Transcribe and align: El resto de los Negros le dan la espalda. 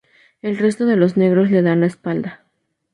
El 0.41 0.57
resto 0.57 0.87
de 0.87 0.95
los 0.95 1.15
Negros 1.15 1.51
le 1.51 1.61
dan 1.61 1.81
la 1.81 1.85
espalda. 1.85 2.43